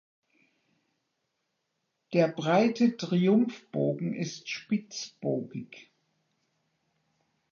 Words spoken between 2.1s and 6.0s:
Der breite Triumphbogen ist spitzbogig.